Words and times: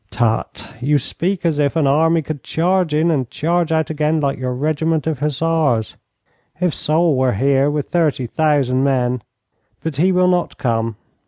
'Tut, 0.09 0.67
you 0.81 0.97
speak 0.97 1.45
as 1.45 1.59
if 1.59 1.75
an 1.75 1.85
army 1.85 2.23
could 2.23 2.41
charge 2.41 2.91
in 2.91 3.11
and 3.11 3.29
charge 3.29 3.71
out 3.71 3.91
again 3.91 4.19
like 4.19 4.39
your 4.39 4.51
regiment 4.51 5.05
of 5.05 5.19
hussars. 5.19 5.95
If 6.59 6.73
Soult 6.73 7.15
were 7.15 7.33
here 7.33 7.69
with 7.69 7.89
thirty 7.89 8.25
thousand 8.25 8.83
men 8.83 9.21
but 9.83 9.97
he 9.97 10.11
will 10.11 10.27
not 10.27 10.57
come. 10.57 10.95